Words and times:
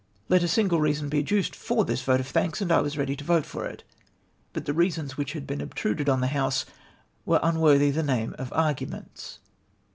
Let 0.29 0.41
a 0.41 0.47
single 0.47 0.81
reason 0.81 1.09
be 1.09 1.19
adduced 1.19 1.55
for 1.55 1.85
this 1.85 2.01
vote 2.01 2.19
of 2.19 2.25
thanks, 2.25 2.59
and 2.59 2.71
I 2.71 2.81
was 2.81 2.97
ready 2.97 3.15
to 3.17 3.23
vote 3.23 3.45
for 3.45 3.67
it— 3.67 3.83
but 4.51 4.65
the 4.65 4.73
reasons 4.73 5.13
Avhich 5.13 5.33
had 5.33 5.45
been 5.45 5.61
obtruded 5.61 6.09
on 6.09 6.21
the 6.21 6.29
House 6.33 6.65
were 7.23 7.39
unworthy 7.43 7.91
the 7.91 8.01
name 8.01 8.33
of 8.39 8.51
arguments.''' 8.53 9.37